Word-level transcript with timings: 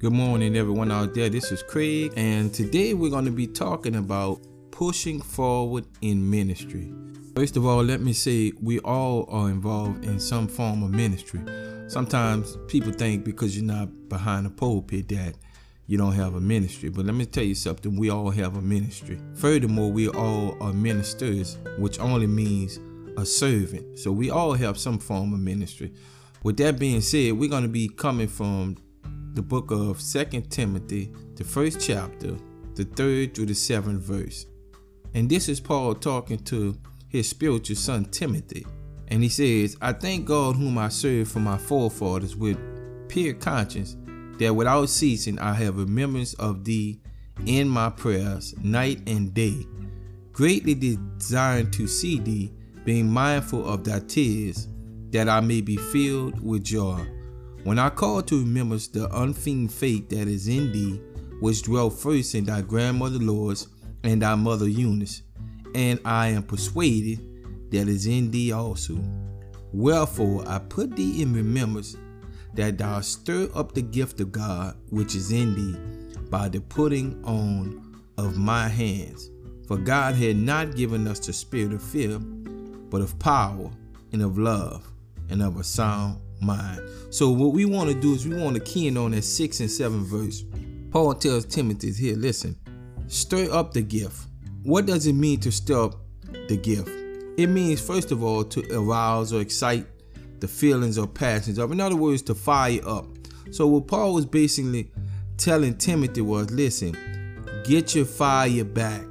Good 0.00 0.14
morning, 0.14 0.56
everyone 0.56 0.90
out 0.90 1.12
there. 1.12 1.28
This 1.28 1.52
is 1.52 1.62
Craig, 1.62 2.14
and 2.16 2.54
today 2.54 2.94
we're 2.94 3.10
going 3.10 3.26
to 3.26 3.30
be 3.30 3.46
talking 3.46 3.96
about 3.96 4.40
pushing 4.70 5.20
forward 5.20 5.84
in 6.00 6.30
ministry. 6.30 6.90
First 7.36 7.58
of 7.58 7.66
all, 7.66 7.84
let 7.84 8.00
me 8.00 8.14
say 8.14 8.50
we 8.62 8.78
all 8.78 9.28
are 9.28 9.50
involved 9.50 10.06
in 10.06 10.18
some 10.18 10.48
form 10.48 10.82
of 10.82 10.90
ministry. 10.90 11.42
Sometimes 11.86 12.56
people 12.66 12.92
think 12.92 13.26
because 13.26 13.54
you're 13.54 13.66
not 13.66 13.90
behind 14.08 14.46
a 14.46 14.48
pulpit 14.48 15.06
that 15.10 15.34
you 15.86 15.98
don't 15.98 16.14
have 16.14 16.34
a 16.34 16.40
ministry. 16.40 16.88
But 16.88 17.04
let 17.04 17.14
me 17.14 17.26
tell 17.26 17.44
you 17.44 17.54
something 17.54 17.94
we 17.94 18.08
all 18.08 18.30
have 18.30 18.56
a 18.56 18.62
ministry. 18.62 19.20
Furthermore, 19.34 19.92
we 19.92 20.08
all 20.08 20.56
are 20.62 20.72
ministers, 20.72 21.58
which 21.76 22.00
only 22.00 22.26
means 22.26 22.78
a 23.18 23.26
servant. 23.26 23.98
So 23.98 24.12
we 24.12 24.30
all 24.30 24.54
have 24.54 24.78
some 24.78 24.98
form 24.98 25.34
of 25.34 25.40
ministry. 25.40 25.92
With 26.42 26.56
that 26.56 26.78
being 26.78 27.02
said, 27.02 27.34
we're 27.34 27.50
going 27.50 27.64
to 27.64 27.68
be 27.68 27.90
coming 27.90 28.28
from 28.28 28.78
the 29.34 29.42
book 29.42 29.70
of 29.70 30.00
Second 30.00 30.50
Timothy, 30.50 31.12
the 31.36 31.44
first 31.44 31.80
chapter, 31.80 32.36
the 32.74 32.84
third 32.84 33.34
through 33.34 33.46
the 33.46 33.54
seventh 33.54 34.02
verse. 34.02 34.46
And 35.14 35.28
this 35.28 35.48
is 35.48 35.60
Paul 35.60 35.94
talking 35.94 36.38
to 36.44 36.76
his 37.08 37.28
spiritual 37.28 37.76
son 37.76 38.06
Timothy. 38.06 38.66
And 39.08 39.22
he 39.22 39.28
says, 39.28 39.76
I 39.80 39.92
thank 39.92 40.26
God 40.26 40.56
whom 40.56 40.78
I 40.78 40.88
serve 40.88 41.28
for 41.28 41.40
my 41.40 41.58
forefathers 41.58 42.36
with 42.36 42.58
pure 43.08 43.34
conscience, 43.34 43.96
that 44.38 44.54
without 44.54 44.88
ceasing 44.88 45.38
I 45.38 45.52
have 45.54 45.76
remembrance 45.78 46.34
of 46.34 46.64
thee 46.64 47.00
in 47.46 47.68
my 47.68 47.90
prayers 47.90 48.54
night 48.62 49.02
and 49.08 49.34
day, 49.34 49.66
greatly 50.32 50.74
desiring 50.74 51.70
to 51.72 51.86
see 51.86 52.18
thee, 52.18 52.52
being 52.84 53.10
mindful 53.10 53.68
of 53.68 53.84
thy 53.84 54.00
tears, 54.00 54.68
that 55.10 55.28
I 55.28 55.40
may 55.40 55.60
be 55.60 55.76
filled 55.76 56.40
with 56.40 56.64
joy. 56.64 57.04
When 57.62 57.78
I 57.78 57.90
call 57.90 58.22
to 58.22 58.40
remembrance 58.40 58.88
the 58.88 59.14
unfeigned 59.14 59.72
faith 59.72 60.08
that 60.08 60.28
is 60.28 60.48
in 60.48 60.72
thee, 60.72 61.00
which 61.40 61.62
dwelt 61.62 61.92
first 61.92 62.34
in 62.34 62.44
thy 62.44 62.62
grandmother 62.62 63.18
Lois 63.18 63.66
and 64.02 64.22
thy 64.22 64.34
mother 64.34 64.66
Eunice, 64.66 65.22
and 65.74 66.00
I 66.04 66.28
am 66.28 66.42
persuaded 66.42 67.70
that 67.70 67.86
is 67.86 68.06
in 68.06 68.30
thee 68.30 68.52
also. 68.52 68.98
Wherefore 69.72 70.42
I 70.46 70.58
put 70.58 70.96
thee 70.96 71.20
in 71.20 71.34
remembrance 71.34 71.96
that 72.54 72.78
thou 72.78 73.00
stir 73.00 73.50
up 73.54 73.72
the 73.72 73.82
gift 73.82 74.20
of 74.20 74.32
God 74.32 74.76
which 74.88 75.14
is 75.14 75.30
in 75.30 75.54
thee 75.54 75.78
by 76.30 76.48
the 76.48 76.60
putting 76.62 77.22
on 77.24 78.02
of 78.16 78.38
my 78.38 78.68
hands. 78.68 79.30
For 79.68 79.76
God 79.76 80.14
had 80.14 80.36
not 80.36 80.76
given 80.76 81.06
us 81.06 81.20
the 81.20 81.32
spirit 81.34 81.74
of 81.74 81.82
fear, 81.82 82.18
but 82.18 83.02
of 83.02 83.18
power 83.18 83.70
and 84.12 84.22
of 84.22 84.38
love 84.38 84.90
and 85.28 85.42
of 85.42 85.58
a 85.58 85.64
sound 85.64 86.20
mind. 86.40 86.80
So 87.10 87.30
what 87.30 87.52
we 87.52 87.64
want 87.64 87.90
to 87.90 87.94
do 87.94 88.14
is 88.14 88.26
we 88.26 88.36
want 88.36 88.56
to 88.56 88.62
key 88.62 88.88
in 88.88 88.96
on 88.96 89.12
that 89.12 89.22
six 89.22 89.60
and 89.60 89.70
seven 89.70 90.04
verse. 90.04 90.44
Paul 90.90 91.14
tells 91.14 91.44
Timothy 91.44 91.92
here, 91.92 92.16
listen, 92.16 92.56
stir 93.06 93.50
up 93.52 93.72
the 93.72 93.82
gift. 93.82 94.26
What 94.62 94.86
does 94.86 95.06
it 95.06 95.14
mean 95.14 95.40
to 95.40 95.52
stir 95.52 95.84
up 95.84 95.94
the 96.48 96.56
gift? 96.56 96.88
It 97.38 97.48
means 97.48 97.80
first 97.80 98.12
of 98.12 98.22
all 98.22 98.44
to 98.44 98.76
arouse 98.76 99.32
or 99.32 99.40
excite 99.40 99.86
the 100.40 100.48
feelings 100.48 100.98
or 100.98 101.06
passions 101.06 101.58
of. 101.58 101.72
In 101.72 101.80
other 101.80 101.96
words, 101.96 102.22
to 102.22 102.34
fire 102.34 102.80
up. 102.86 103.06
So 103.50 103.66
what 103.66 103.86
Paul 103.86 104.14
was 104.14 104.26
basically 104.26 104.90
telling 105.36 105.76
Timothy 105.76 106.20
was, 106.20 106.50
listen, 106.50 106.96
get 107.64 107.94
your 107.94 108.04
fire 108.04 108.64
back 108.64 109.02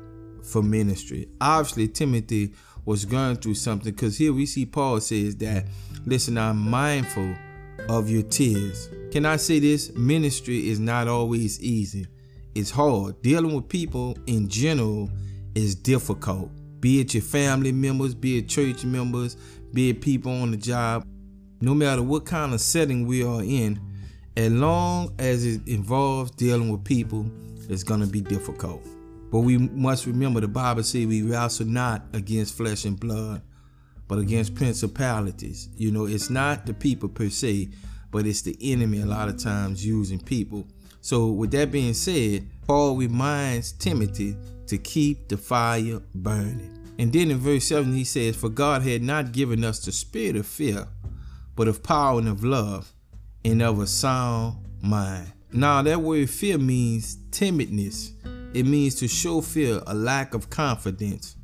for 0.44 0.62
ministry. 0.62 1.28
Obviously, 1.40 1.88
Timothy 1.88 2.54
was 2.86 3.06
going 3.06 3.36
through 3.38 3.56
something 3.56 3.94
because 3.94 4.18
here 4.18 4.34
we 4.34 4.46
see 4.46 4.66
Paul 4.66 5.00
says 5.00 5.36
that 5.38 5.66
Listen, 6.06 6.38
I'm 6.38 6.58
mindful 6.58 7.36
of 7.90 8.10
your 8.10 8.24
tears. 8.24 8.90
Can 9.12 9.26
I 9.26 9.36
say 9.36 9.60
this? 9.60 9.94
Ministry 9.96 10.70
is 10.70 10.80
not 10.80 11.08
always 11.08 11.62
easy. 11.62 12.08
It's 12.56 12.72
hard. 12.72 13.22
Dealing 13.22 13.54
with 13.54 13.70
people 13.70 14.18
in 14.28 14.48
general 14.48 15.10
is 15.56 15.76
difficult. 15.76 16.50
Be 16.80 17.02
it 17.02 17.14
your 17.14 17.24
family 17.24 17.72
members, 17.72 18.16
be 18.16 18.38
it 18.38 18.48
church 18.48 18.86
members, 18.86 19.36
be 19.74 19.90
it 19.90 20.02
people 20.02 20.32
on 20.32 20.52
the 20.52 20.58
job. 20.58 21.06
No 21.62 21.74
matter 21.74 22.02
what 22.02 22.26
kind 22.26 22.54
of 22.54 22.62
setting 22.62 23.06
we 23.06 23.24
are 23.24 23.44
in, 23.44 23.80
as 24.38 24.52
long 24.52 25.14
as 25.20 25.46
it 25.46 25.68
involves 25.68 26.32
dealing 26.32 26.70
with 26.72 26.84
people, 26.84 27.30
it's 27.68 27.84
going 27.84 28.00
to 28.00 28.08
be 28.08 28.22
difficult. 28.22 28.82
But 29.32 29.42
we 29.42 29.58
must 29.58 30.06
remember 30.06 30.40
the 30.40 30.48
Bible 30.48 30.84
says 30.84 31.06
we 31.06 31.22
wrestle 31.22 31.68
not 31.68 32.04
against 32.14 32.56
flesh 32.56 32.86
and 32.86 33.00
blood, 33.00 33.42
but 34.10 34.18
against 34.18 34.56
principalities. 34.56 35.70
You 35.78 35.92
know, 35.92 36.08
it's 36.08 36.30
not 36.30 36.66
the 36.66 36.74
people 36.74 37.08
per 37.08 37.30
se, 37.30 37.70
but 38.12 38.26
it's 38.26 38.42
the 38.42 38.58
enemy 38.60 39.00
a 39.00 39.06
lot 39.06 39.30
of 39.30 39.38
times 39.38 39.86
using 39.86 40.20
people. 40.20 40.68
So, 41.00 41.28
with 41.28 41.52
that 41.52 41.72
being 41.72 41.94
said, 41.94 42.46
Paul 42.68 42.98
reminds 42.98 43.72
Timothy 43.72 44.36
to 44.68 44.78
keep 44.78 45.30
the 45.30 45.38
fire 45.38 46.02
burning. 46.14 46.76
And 46.98 47.14
then 47.14 47.32
in 47.32 47.38
verse 47.38 47.66
7, 47.66 47.94
he 47.94 48.04
says, 48.04 48.36
For 48.36 48.50
God 48.50 48.82
had 48.82 49.02
not 49.04 49.32
given 49.32 49.64
us 49.64 49.80
the 49.80 49.92
spirit 49.92 50.36
of 50.36 50.46
fear, 50.46 50.88
but 51.56 51.68
of 51.68 51.84
power 51.84 52.20
and 52.20 52.28
of 52.28 52.44
love 52.44 52.92
and 53.46 53.62
of 53.62 53.80
a 53.80 53.88
sound 53.88 54.58
mind. 54.82 55.32
Now, 55.54 55.82
that 55.84 56.02
word 56.02 56.30
fear 56.30 56.58
means 56.58 57.16
timidness, 57.32 58.12
it 58.54 58.66
means 58.66 58.96
to 58.96 59.08
show 59.08 59.42
fear, 59.42 59.82
a 59.86 59.94
lack 59.94 60.34
of 60.34 60.50
confidence. 60.50 61.36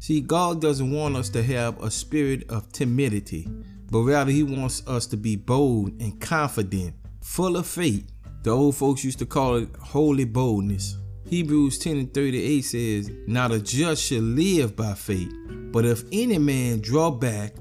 See, 0.00 0.22
God 0.22 0.62
doesn't 0.62 0.90
want 0.90 1.14
us 1.14 1.28
to 1.28 1.42
have 1.42 1.82
a 1.82 1.90
spirit 1.90 2.50
of 2.50 2.72
timidity, 2.72 3.46
but 3.90 4.00
rather 4.00 4.30
He 4.30 4.42
wants 4.42 4.82
us 4.86 5.04
to 5.08 5.18
be 5.18 5.36
bold 5.36 6.00
and 6.00 6.18
confident, 6.18 6.94
full 7.20 7.58
of 7.58 7.66
faith. 7.66 8.10
The 8.42 8.50
old 8.50 8.76
folks 8.76 9.04
used 9.04 9.18
to 9.18 9.26
call 9.26 9.56
it 9.56 9.68
holy 9.78 10.24
boldness. 10.24 10.96
Hebrews 11.28 11.78
10 11.80 11.98
and 11.98 12.14
38 12.14 12.62
says, 12.62 13.10
Now 13.26 13.48
the 13.48 13.58
just 13.60 14.02
shall 14.02 14.22
live 14.22 14.74
by 14.74 14.94
faith, 14.94 15.34
but 15.70 15.84
if 15.84 16.02
any 16.10 16.38
man 16.38 16.80
draw 16.80 17.10
back, 17.10 17.52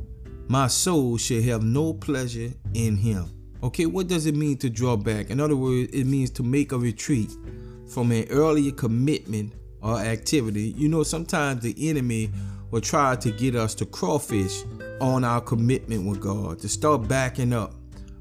my 0.47 0.67
soul 0.67 1.17
shall 1.17 1.41
have 1.41 1.61
no 1.61 1.93
pleasure 1.93 2.53
in 2.73 2.95
him. 2.95 3.25
Okay, 3.63 3.85
what 3.85 4.07
does 4.07 4.27
it 4.27 4.35
mean 4.35 4.55
to 4.59 4.69
draw 4.69 4.95
back? 4.95 5.29
In 5.29 5.41
other 5.41 5.57
words, 5.57 5.91
it 5.91 6.05
means 6.05 6.29
to 6.31 6.43
make 6.43 6.71
a 6.71 6.77
retreat 6.77 7.31
from 7.89 8.13
an 8.13 8.27
earlier 8.29 8.71
commitment 8.71 9.53
or 9.81 9.97
activity, 9.97 10.73
you 10.77 10.89
know, 10.89 11.03
sometimes 11.03 11.61
the 11.61 11.75
enemy 11.89 12.29
will 12.71 12.81
try 12.81 13.15
to 13.15 13.31
get 13.31 13.55
us 13.55 13.73
to 13.75 13.85
crawfish 13.85 14.63
on 15.01 15.23
our 15.23 15.41
commitment 15.41 16.05
with 16.05 16.19
God, 16.19 16.59
to 16.59 16.69
start 16.69 17.07
backing 17.07 17.53
up. 17.53 17.73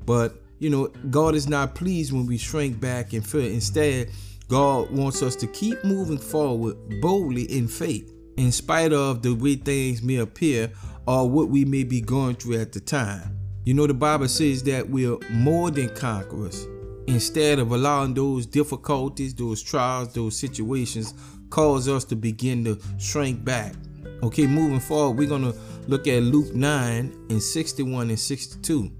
But, 0.07 0.41
you 0.59 0.71
know, 0.71 0.89
God 1.11 1.35
is 1.35 1.49
not 1.49 1.75
pleased 1.75 2.13
when 2.13 2.27
we 2.27 2.39
shrink 2.39 2.81
back 2.81 3.13
in 3.13 3.21
fear. 3.21 3.51
Instead, 3.51 4.11
God 4.49 4.91
wants 4.91 5.23
us 5.23 5.37
to 5.37 5.47
keep 5.49 5.85
moving 5.85 6.19
forward 6.19 6.77
boldly 7.01 7.45
in 7.45 7.69
faith, 7.69 8.11
in 8.37 8.51
spite 8.53 8.93
of 8.93 9.23
the 9.23 9.35
way 9.35 9.57
things 9.57 10.03
may 10.03 10.17
appear 10.17 10.71
or 11.07 11.29
what 11.29 11.49
we 11.49 11.65
may 11.65 11.85
be 11.85 12.01
going 12.01 12.37
through 12.37 12.61
at 12.61 12.73
the 12.73 12.81
time. 12.81 13.37
You 13.65 13.75
know, 13.75 13.87
the 13.87 13.95
Bible 13.95 14.29
says 14.29 14.63
that 14.63 14.89
we're 14.89 15.19
more 15.31 15.71
than 15.71 15.95
conquerors. 15.95 16.67
Instead 17.07 17.59
of 17.59 17.73
allowing 17.73 18.15
those 18.15 18.47
difficulties, 18.47 19.35
those 19.35 19.63
trials, 19.63 20.13
those 20.15 20.39
situations 20.39 21.13
cause 21.51 21.89
us 21.89 22.05
to 22.05 22.17
begin 22.17 22.65
to 22.65 22.79
shrink 22.99 23.45
back. 23.45 23.75
Okay, 24.23 24.47
moving 24.47 24.81
forward, 24.81 25.19
we're 25.19 25.29
going 25.29 25.53
to 25.53 25.59
look 25.87 26.07
at 26.07 26.23
Luke 26.23 26.55
9 26.55 27.27
and 27.31 27.43
61 27.43 28.11
and 28.11 28.19
62. 28.19 28.91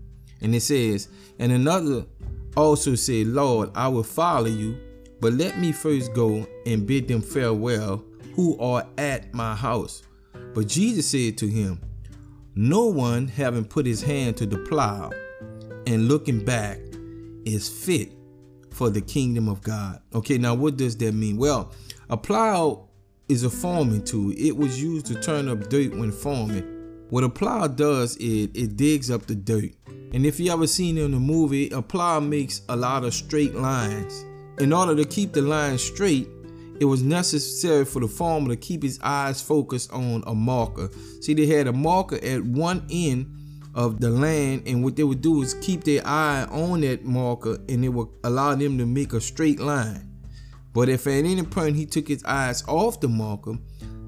And 0.41 0.55
it 0.55 0.61
says, 0.61 1.09
And 1.39 1.53
another 1.53 2.07
also 2.57 2.95
said, 2.95 3.27
Lord, 3.29 3.71
I 3.75 3.89
will 3.89 4.03
follow 4.03 4.47
you, 4.47 4.79
but 5.21 5.33
let 5.33 5.59
me 5.59 5.73
first 5.73 6.15
go 6.15 6.47
and 6.67 6.87
bid 6.87 7.09
them 7.09 7.21
farewell 7.21 8.05
who 8.35 8.59
are 8.59 8.87
at 8.97 9.35
my 9.35 9.55
house. 9.55 10.03
But 10.55 10.69
Jesus 10.69 11.09
said 11.09 11.37
to 11.39 11.49
him, 11.49 11.81
No 12.55 12.87
one 12.87 13.29
having 13.29 13.65
put 13.65 13.87
his 13.87 14.03
hand 14.03 14.37
to 14.39 14.47
the 14.47 14.59
plow 14.59 15.11
and 15.87 16.09
looking 16.09 16.45
back 16.45 16.79
is 17.45 17.69
fit 17.69 18.13
for 18.71 18.91
the 18.91 19.01
kingdom 19.01 19.49
of 19.49 19.63
God. 19.63 20.01
Okay, 20.15 20.39
now 20.39 20.55
what 20.55 20.77
does 20.77 20.97
that 20.99 21.13
mean? 21.13 21.37
Well, 21.37 21.73
a 22.11 22.17
plow 22.17 22.89
is 23.29 23.45
a 23.45 23.51
farming 23.51 24.05
tool. 24.05 24.33
It 24.37 24.57
was 24.57 24.83
used 24.83 25.07
to 25.07 25.21
turn 25.21 25.49
up 25.49 25.69
dirt 25.69 25.95
when 25.95 26.11
farming. 26.11 27.07
What 27.11 27.25
a 27.25 27.29
plow 27.29 27.67
does 27.67 28.17
is 28.17 28.49
it 28.55 28.77
digs 28.77 29.11
up 29.11 29.27
the 29.27 29.35
dirt. 29.35 29.73
And 30.13 30.25
if 30.25 30.41
you 30.41 30.51
ever 30.51 30.67
seen 30.67 30.97
in 30.97 31.13
a 31.13 31.21
movie, 31.21 31.69
a 31.71 31.83
plow 31.83 32.21
makes 32.21 32.63
a 32.69 32.77
lot 32.77 33.05
of 33.05 33.13
straight 33.13 33.55
lines. 33.55 34.25
In 34.59 34.73
order 34.73 34.97
to 34.97 35.05
keep 35.05 35.33
the 35.33 35.43
line 35.43 35.77
straight, 35.77 36.29
it 36.81 36.87
was 36.87 37.03
necessary 37.03 37.85
for 37.85 38.01
the 38.01 38.09
farmer 38.09 38.49
to 38.49 38.57
keep 38.57 38.83
his 38.83 38.99
eyes 39.03 39.43
focused 39.43 39.93
on 39.93 40.25
a 40.27 40.35
marker. 40.35 40.89
See, 41.21 41.35
they 41.35 41.47
had 41.47 41.67
a 41.67 41.73
marker 41.73 42.19
at 42.25 42.43
one 42.43 42.87
end 42.91 43.35
of 43.75 44.01
the 44.01 44.09
land, 44.09 44.63
and 44.67 44.83
what 44.83 44.97
they 44.97 45.05
would 45.05 45.21
do 45.21 45.43
is 45.43 45.55
keep 45.55 45.85
their 45.85 46.07
eye 46.07 46.47
on 46.51 46.81
that 46.83 47.05
marker, 47.05 47.59
and 47.69 47.85
it 47.85 47.91
would 47.91 48.09
allow 48.25 48.55
them 48.55 48.79
to 48.79 48.87
make 48.87 49.13
a 49.13 49.21
straight 49.21 49.61
line. 49.61 50.08
But 50.79 50.89
if 50.89 51.09
at 51.09 51.25
any 51.25 51.43
point 51.43 51.75
he 51.75 51.87
took 51.87 52.07
his 52.07 52.23
eyes 52.23 52.63
off 52.69 53.01
the 53.01 53.09
marker, 53.09 53.59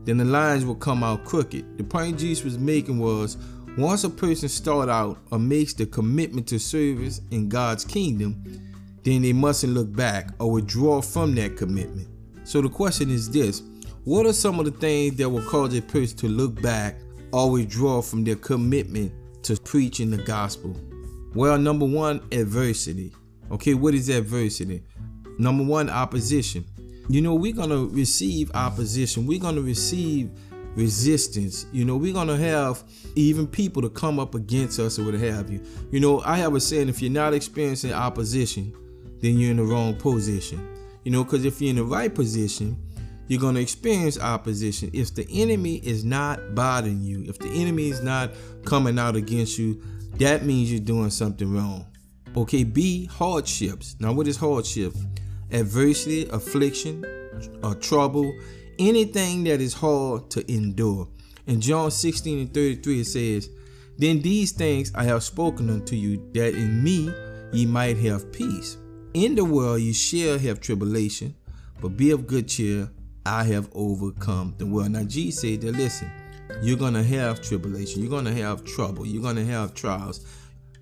then 0.05 0.19
the 0.19 0.25
lines 0.25 0.65
would 0.65 0.79
come 0.79 1.03
out 1.03 1.25
crooked. 1.25 1.77
The 1.77 1.83
point 1.83 2.21
Jesus 2.21 2.45
was 2.45 2.59
making 2.61 3.01
was 3.01 3.37
once 3.77 4.05
a 4.05 4.09
person 4.09 4.49
start 4.49 4.89
out 4.89 5.19
or 5.33 5.41
makes 5.41 5.73
the 5.73 5.87
commitment 5.87 6.47
to 6.47 6.61
service 6.61 7.23
in 7.33 7.49
God's 7.49 7.85
kingdom, 7.85 8.41
then 9.03 9.23
they 9.23 9.33
mustn't 9.33 9.75
look 9.75 9.93
back 9.97 10.31
or 10.39 10.53
withdraw 10.53 11.01
from 11.01 11.35
that 11.35 11.57
commitment. 11.57 12.07
So 12.45 12.63
the 12.63 12.69
question 12.69 13.11
is 13.11 13.29
this 13.29 13.65
What 14.05 14.27
are 14.27 14.33
some 14.33 14.61
of 14.61 14.65
the 14.65 14.71
things 14.71 15.17
that 15.17 15.29
will 15.29 15.43
cause 15.43 15.77
a 15.77 15.83
person 15.83 16.19
to 16.19 16.29
look 16.29 16.63
back 16.63 16.95
or 17.33 17.51
withdraw 17.51 18.01
from 18.01 18.23
their 18.23 18.37
commitment 18.37 19.11
to 19.43 19.57
preaching 19.57 20.13
the 20.13 20.19
gospel? 20.19 20.77
Well, 21.35 21.59
number 21.59 21.87
one, 21.87 22.21
adversity. 22.31 23.13
Okay, 23.51 23.75
what 23.75 23.93
is 23.93 24.09
adversity? 24.09 24.85
Number 25.41 25.65
one, 25.65 25.89
opposition. 25.89 26.65
You 27.09 27.23
know, 27.23 27.35
we're 27.35 27.55
going 27.55 27.71
to 27.71 27.89
receive 27.89 28.51
opposition. 28.55 29.27
We're 29.27 29.41
going 29.41 29.57
to 29.57 29.63
receive 29.63 30.31
resistance. 30.75 31.67
You 31.73 31.85
know, 31.85 31.97
we're 31.97 32.13
gonna 32.13 32.37
have 32.37 32.85
even 33.17 33.47
people 33.47 33.83
to 33.83 33.91
come 33.91 34.19
up 34.19 34.35
against 34.35 34.79
us 34.79 34.99
or 34.99 35.05
what 35.05 35.15
have 35.15 35.51
you. 35.51 35.61
You 35.91 36.01
know, 36.01 36.23
I 36.25 36.37
have 36.37 36.55
a 36.55 36.61
saying: 36.61 36.89
if 36.89 37.03
you're 37.03 37.11
not 37.11 37.35
experiencing 37.35 37.93
opposition, 37.93 38.73
then 39.21 39.39
you're 39.39 39.51
in 39.51 39.57
the 39.57 39.65
wrong 39.65 39.97
position. 39.97 40.67
You 41.05 41.13
know, 41.13 41.25
because 41.25 41.45
if 41.45 41.61
you're 41.61 41.71
in 41.71 41.77
the 41.77 41.85
right 41.85 42.15
position, 42.15 42.77
you're 43.27 43.41
gonna 43.41 43.61
experience 43.61 44.19
opposition. 44.19 44.91
If 44.93 45.15
the 45.15 45.27
enemy 45.31 45.77
is 45.77 46.05
not 46.05 46.55
bothering 46.55 47.03
you, 47.03 47.25
if 47.25 47.39
the 47.39 47.49
enemy 47.49 47.89
is 47.89 48.03
not 48.03 48.33
coming 48.65 48.99
out 48.99 49.17
against 49.17 49.59
you, 49.59 49.83
that 50.15 50.45
means 50.45 50.71
you're 50.71 50.81
doing 50.81 51.11
something 51.11 51.53
wrong. 51.53 51.87
Okay, 52.37 52.63
B 52.63 53.07
hardships. 53.07 53.97
Now, 53.99 54.13
what 54.13 54.29
is 54.29 54.37
hardship? 54.37 54.95
Adversity, 55.53 56.29
affliction, 56.31 57.05
or 57.63 57.75
trouble, 57.75 58.33
anything 58.79 59.45
that 59.45 59.61
is 59.61 59.75
hard 59.75 60.31
to 60.31 60.53
endure. 60.53 61.09
In 61.47 61.61
John 61.61 61.91
16 61.91 62.39
and 62.39 62.55
33, 62.55 63.01
it 63.01 63.05
says, 63.05 63.51
Then 63.99 64.21
these 64.21 64.53
things 64.53 64.93
I 64.95 65.05
have 65.05 65.23
spoken 65.23 65.71
unto 65.71 65.97
you, 65.97 66.31
that 66.35 66.55
in 66.55 66.83
me 66.83 67.13
ye 67.53 67.67
might 67.67 67.97
have 67.99 68.33
peace. 68.33 68.77
In 69.15 69.35
the 69.35 69.45
world 69.45 69.81
ye 69.81 69.93
shall 69.93 70.39
have 70.39 70.61
tribulation, 70.61 71.35
but 71.81 71.97
be 71.97 72.11
of 72.13 72.27
good 72.27 72.47
cheer, 72.47 72.91
I 73.27 73.45
have 73.45 73.69
overcome 73.75 74.55
the 74.59 74.67
world. 74.67 74.93
Now, 74.93 75.05
Jesus 75.05 75.41
said 75.41 75.61
that, 75.63 75.73
listen, 75.73 76.11
you're 76.63 76.77
going 76.77 76.95
to 76.95 77.03
have 77.03 77.43
tribulation, 77.43 78.03
you're 78.03 78.11
going 78.11 78.25
to 78.25 78.35
have 78.35 78.65
trouble, 78.65 79.07
you're 79.07 79.23
going 79.23 79.37
to 79.37 79.47
have 79.47 79.75
trials. 79.75 80.27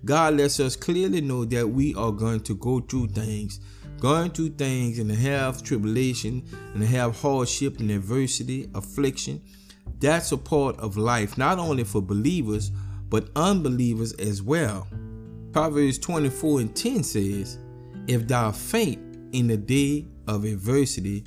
God 0.05 0.35
lets 0.37 0.59
us 0.59 0.75
clearly 0.75 1.21
know 1.21 1.43
that 1.45 1.67
we 1.67 1.93
are 1.95 2.11
going 2.11 2.39
to 2.41 2.55
go 2.55 2.79
through 2.79 3.07
things, 3.09 3.59
going 3.99 4.31
through 4.31 4.49
things 4.49 4.99
and 4.99 5.09
to 5.09 5.15
have 5.15 5.61
tribulation 5.61 6.43
and 6.73 6.81
to 6.81 6.87
have 6.87 7.19
hardship 7.19 7.79
and 7.79 7.91
adversity, 7.91 8.69
affliction. 8.73 9.41
That's 9.99 10.31
a 10.31 10.37
part 10.37 10.77
of 10.79 10.97
life, 10.97 11.37
not 11.37 11.59
only 11.59 11.83
for 11.83 12.01
believers, 12.01 12.71
but 13.09 13.29
unbelievers 13.35 14.13
as 14.13 14.41
well. 14.41 14.87
Proverbs 15.51 15.97
24 15.97 16.61
and 16.61 16.75
10 16.75 17.03
says, 17.03 17.57
If 18.07 18.27
thou 18.27 18.51
faint 18.51 18.99
in 19.33 19.47
the 19.47 19.57
day 19.57 20.05
of 20.27 20.45
adversity, 20.45 21.25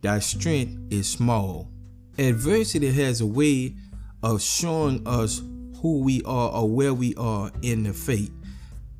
thy 0.00 0.18
strength 0.18 0.92
is 0.92 1.08
small. 1.08 1.70
Adversity 2.18 2.90
has 2.90 3.20
a 3.20 3.26
way 3.26 3.74
of 4.22 4.42
showing 4.42 5.06
us 5.06 5.42
who 5.80 6.00
we 6.00 6.22
are 6.24 6.50
or 6.50 6.68
where 6.68 6.94
we 6.94 7.14
are 7.14 7.52
in 7.62 7.84
the 7.84 7.92
faith. 7.92 8.32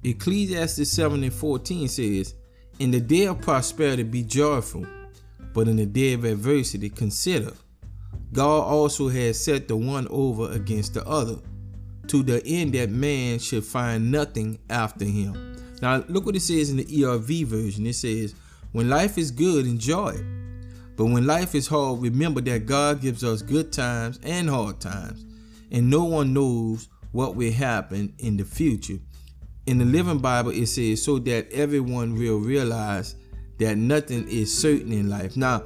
Ecclesiastes 0.04 0.90
7 0.92 1.24
and 1.24 1.32
14 1.32 1.88
says, 1.88 2.34
In 2.78 2.90
the 2.90 3.00
day 3.00 3.26
of 3.26 3.40
prosperity 3.40 4.02
be 4.02 4.22
joyful, 4.22 4.86
but 5.52 5.68
in 5.68 5.76
the 5.76 5.86
day 5.86 6.12
of 6.12 6.24
adversity 6.24 6.88
consider. 6.88 7.52
God 8.32 8.60
also 8.64 9.08
has 9.08 9.42
set 9.42 9.68
the 9.68 9.76
one 9.76 10.06
over 10.10 10.50
against 10.52 10.94
the 10.94 11.06
other, 11.06 11.36
to 12.08 12.22
the 12.22 12.44
end 12.46 12.74
that 12.74 12.90
man 12.90 13.38
should 13.38 13.64
find 13.64 14.10
nothing 14.10 14.58
after 14.70 15.04
him. 15.04 15.56
Now, 15.80 16.04
look 16.08 16.26
what 16.26 16.36
it 16.36 16.40
says 16.40 16.70
in 16.70 16.76
the 16.76 16.84
ERV 16.84 17.46
version. 17.46 17.86
It 17.86 17.94
says, 17.94 18.34
When 18.72 18.88
life 18.88 19.18
is 19.18 19.30
good, 19.30 19.66
enjoy 19.66 20.10
it. 20.10 20.24
But 20.96 21.06
when 21.06 21.26
life 21.26 21.54
is 21.54 21.66
hard, 21.66 22.00
remember 22.00 22.40
that 22.42 22.66
God 22.66 23.00
gives 23.00 23.24
us 23.24 23.42
good 23.42 23.72
times 23.72 24.18
and 24.22 24.48
hard 24.48 24.80
times 24.80 25.24
and 25.70 25.90
no 25.90 26.04
one 26.04 26.32
knows 26.32 26.88
what 27.12 27.34
will 27.34 27.52
happen 27.52 28.14
in 28.18 28.36
the 28.36 28.44
future. 28.44 28.98
In 29.68 29.76
the 29.76 29.84
Living 29.84 30.16
Bible, 30.16 30.50
it 30.50 30.64
says, 30.64 31.02
so 31.02 31.18
that 31.18 31.52
everyone 31.52 32.14
will 32.14 32.38
realize 32.38 33.16
that 33.58 33.76
nothing 33.76 34.26
is 34.26 34.50
certain 34.50 34.92
in 34.92 35.10
life. 35.10 35.36
Now, 35.36 35.62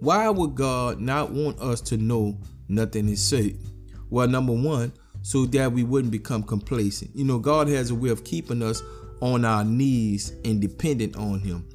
why 0.00 0.28
would 0.28 0.56
God 0.56 0.98
not 0.98 1.30
want 1.30 1.60
us 1.60 1.80
to 1.82 1.96
know 1.96 2.36
nothing 2.68 3.08
is 3.08 3.22
certain? 3.22 3.62
Well, 4.10 4.26
number 4.26 4.52
one, 4.52 4.92
so 5.22 5.46
that 5.46 5.70
we 5.70 5.84
wouldn't 5.84 6.10
become 6.10 6.42
complacent. 6.42 7.14
You 7.14 7.26
know, 7.26 7.38
God 7.38 7.68
has 7.68 7.92
a 7.92 7.94
way 7.94 8.08
of 8.08 8.24
keeping 8.24 8.60
us 8.60 8.82
on 9.20 9.44
our 9.44 9.62
knees 9.62 10.32
and 10.44 10.60
dependent 10.60 11.14
on 11.14 11.38
Him. 11.38 11.68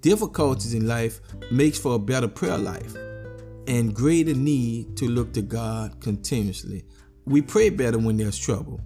Difficulties 0.00 0.74
in 0.74 0.88
life 0.88 1.20
makes 1.52 1.78
for 1.78 1.94
a 1.94 1.98
better 2.00 2.26
prayer 2.26 2.58
life 2.58 2.96
and 3.68 3.94
greater 3.94 4.34
need 4.34 4.96
to 4.96 5.08
look 5.08 5.32
to 5.34 5.42
God 5.42 6.00
continuously. 6.00 6.82
We 7.24 7.40
pray 7.40 7.70
better 7.70 8.00
when 8.00 8.16
there's 8.16 8.36
trouble. 8.36 8.80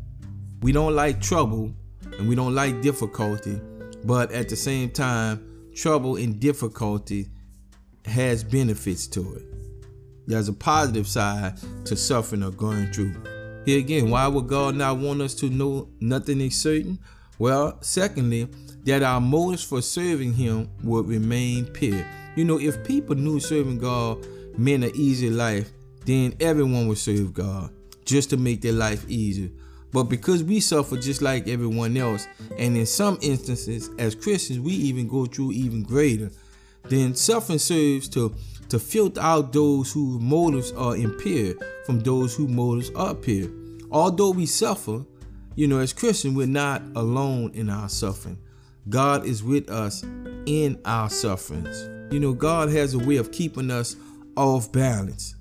We 0.61 0.73
don't 0.73 0.95
like 0.95 1.23
trouble 1.23 1.75
and 2.19 2.29
we 2.29 2.35
don't 2.35 2.55
like 2.55 2.83
difficulty, 2.83 3.61
but 4.05 4.33
at 4.33 4.49
the 4.49 4.57
same 4.57 4.91
time, 4.91 5.71
trouble 5.75 6.17
and 6.17 6.39
difficulty 6.41 7.29
has 8.05 8.43
benefits 8.43 9.07
to 9.07 9.35
it. 9.35 9.43
There's 10.27 10.49
a 10.49 10.53
positive 10.53 11.07
side 11.07 11.59
to 11.87 11.97
suffering 11.97 12.43
or 12.43 12.51
going 12.51 12.93
through. 12.93 13.15
Here 13.65 13.79
again, 13.79 14.11
why 14.11 14.27
would 14.27 14.47
God 14.47 14.75
not 14.75 14.99
want 14.99 15.23
us 15.23 15.35
to 15.37 15.49
know 15.49 15.89
nothing 16.01 16.41
is 16.41 16.61
certain? 16.61 16.99
Well, 17.39 17.79
secondly, 17.81 18.49
that 18.85 19.03
our 19.03 19.21
motives 19.21 19.65
for 19.65 19.81
serving 19.81 20.35
Him 20.35 20.71
would 20.83 21.07
remain 21.07 21.67
pure. 21.67 22.05
You 22.37 22.45
know, 22.45 22.59
if 22.59 22.85
people 22.85 23.15
knew 23.15 23.41
serving 23.41 23.79
God 23.79 24.27
meant 24.59 24.85
an 24.85 24.93
easy 24.95 25.31
life, 25.31 25.71
then 26.05 26.35
everyone 26.41 26.89
would 26.89 26.99
serve 26.99 27.33
God 27.33 27.71
just 28.05 28.31
to 28.31 28.37
make 28.37 28.63
their 28.63 28.73
life 28.73 29.09
easier. 29.09 29.51
But 29.93 30.05
because 30.05 30.45
we 30.45 30.61
suffer 30.61 30.97
just 30.97 31.23
like 31.23 31.49
everyone 31.49 31.97
else, 31.97 32.27
and 32.59 32.77
in 32.77 32.87
some 32.87 33.19
instances, 33.23 33.91
as 33.99 34.15
Christians, 34.15 34.61
we 34.61 34.73
even 34.73 35.09
go 35.09 35.27
through 35.27 35.53
even 35.53 35.83
greater, 35.83 36.31
then 36.85 37.15
suffering 37.15 37.59
serves 37.59 38.09
to, 38.11 38.35
to 38.69 38.79
filter 38.79 39.21
out 39.21 39.53
those 39.53 39.93
whose 39.93 40.21
motives 40.21 40.73
are 40.73 40.97
impure 40.97 41.55
from 41.87 42.01
those 42.01 42.35
whose 42.35 42.51
motives 42.51 42.91
are 42.95 43.15
pure. 43.15 43.51
Although 43.91 44.31
we 44.31 44.47
suffer, 44.47 45.05
you 45.55 45.67
know, 45.67 45.79
as 45.79 45.93
Christians, 45.93 46.37
we're 46.37 46.47
not 46.47 46.83
alone 46.95 47.53
in 47.55 47.71
our 47.71 47.89
suffering. 47.89 48.39
God 48.89 49.27
is 49.27 49.43
with 49.43 49.71
us 49.71 50.03
in 50.47 50.81
our 50.85 51.11
sufferings. 51.11 51.89
You 52.13 52.21
know, 52.21 52.33
God 52.33 52.71
has 52.71 52.95
a 52.95 52.99
way 52.99 53.17
of 53.17 53.33
keeping 53.33 53.71
us 53.71 53.97
off 54.37 54.71
balance. 54.71 55.35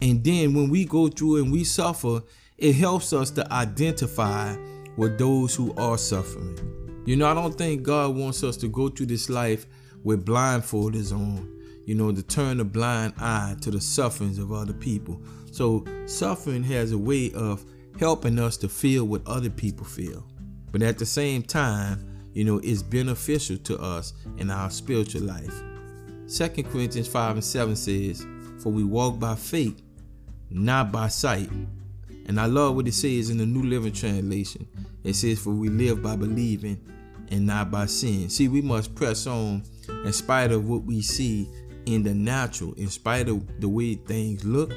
And 0.00 0.24
then 0.24 0.54
when 0.54 0.68
we 0.68 0.84
go 0.84 1.08
through 1.08 1.42
and 1.42 1.52
we 1.52 1.62
suffer, 1.62 2.22
it 2.62 2.76
helps 2.76 3.12
us 3.12 3.30
to 3.32 3.52
identify 3.52 4.56
with 4.96 5.18
those 5.18 5.54
who 5.54 5.74
are 5.74 5.98
suffering. 5.98 6.56
You 7.04 7.16
know, 7.16 7.26
I 7.26 7.34
don't 7.34 7.58
think 7.58 7.82
God 7.82 8.14
wants 8.14 8.44
us 8.44 8.56
to 8.58 8.68
go 8.68 8.88
through 8.88 9.06
this 9.06 9.28
life 9.28 9.66
with 10.04 10.24
blindfolders 10.24 11.12
on, 11.12 11.60
you 11.86 11.96
know, 11.96 12.12
to 12.12 12.22
turn 12.22 12.60
a 12.60 12.64
blind 12.64 13.14
eye 13.18 13.56
to 13.62 13.72
the 13.72 13.80
sufferings 13.80 14.38
of 14.38 14.52
other 14.52 14.72
people. 14.72 15.20
So, 15.50 15.84
suffering 16.06 16.62
has 16.62 16.92
a 16.92 16.98
way 16.98 17.32
of 17.34 17.64
helping 17.98 18.38
us 18.38 18.56
to 18.58 18.68
feel 18.68 19.04
what 19.06 19.26
other 19.26 19.50
people 19.50 19.84
feel. 19.84 20.24
But 20.70 20.82
at 20.82 20.98
the 20.98 21.06
same 21.06 21.42
time, 21.42 22.30
you 22.32 22.44
know, 22.44 22.60
it's 22.62 22.82
beneficial 22.82 23.56
to 23.58 23.78
us 23.78 24.12
in 24.38 24.50
our 24.50 24.70
spiritual 24.70 25.22
life. 25.22 25.62
2 26.32 26.62
Corinthians 26.62 27.08
5 27.08 27.36
and 27.36 27.44
7 27.44 27.74
says, 27.74 28.24
For 28.62 28.70
we 28.70 28.84
walk 28.84 29.18
by 29.18 29.34
faith 29.34 29.82
not 30.54 30.92
by 30.92 31.08
sight. 31.08 31.50
And 32.26 32.40
I 32.40 32.46
love 32.46 32.76
what 32.76 32.88
it 32.88 32.94
says 32.94 33.30
in 33.30 33.38
the 33.38 33.46
New 33.46 33.62
Living 33.62 33.92
Translation. 33.92 34.66
It 35.04 35.14
says, 35.14 35.40
For 35.40 35.50
we 35.50 35.68
live 35.68 36.02
by 36.02 36.16
believing 36.16 36.80
and 37.30 37.46
not 37.46 37.70
by 37.70 37.86
seeing. 37.86 38.28
See, 38.28 38.48
we 38.48 38.60
must 38.60 38.94
press 38.94 39.26
on 39.26 39.62
in 39.88 40.12
spite 40.12 40.52
of 40.52 40.68
what 40.68 40.84
we 40.84 41.02
see 41.02 41.48
in 41.86 42.02
the 42.02 42.14
natural, 42.14 42.74
in 42.74 42.88
spite 42.88 43.28
of 43.28 43.60
the 43.60 43.68
way 43.68 43.94
things 43.94 44.44
look, 44.44 44.72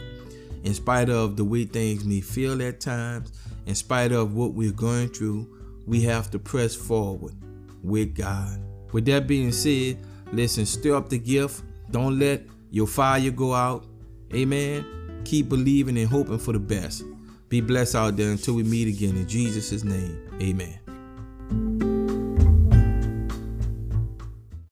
in 0.64 0.74
spite 0.74 1.10
of 1.10 1.38
the 1.38 1.44
way 1.44 1.66
things 1.66 2.04
may 2.04 2.22
feel 2.22 2.62
at 2.64 2.80
times, 2.80 3.32
in 3.66 3.76
spite 3.76 4.12
of 4.12 4.34
what 4.34 4.54
we're 4.54 4.72
going 4.72 5.10
through, 5.10 5.48
we 5.86 6.02
have 6.02 6.32
to 6.32 6.40
press 6.40 6.76
forward 6.76 7.36
with 7.84 8.16
God. 8.16 8.60
With 8.92 9.06
that 9.06 9.28
being 9.28 9.52
said, 9.52 10.00
listen, 10.32 10.66
stir 10.66 10.96
up 10.96 11.10
the 11.10 11.20
gift. 11.20 11.64
Don't 11.92 12.18
let 12.18 12.44
your 12.72 12.88
fire 12.88 13.30
go 13.32 13.54
out. 13.54 13.86
Amen. 14.34 15.22
Keep 15.26 15.50
believing 15.50 15.98
and 15.98 16.08
hoping 16.08 16.40
for 16.40 16.54
the 16.54 16.60
best. 16.60 17.04
Be 17.50 17.62
blessed 17.62 17.96
out 17.96 18.18
there 18.18 18.32
until 18.32 18.56
we 18.56 18.64
meet 18.64 18.88
again 18.88 19.16
in 19.18 19.28
Jesus' 19.28 19.84
name. 19.84 20.20
Amen. 20.42 20.85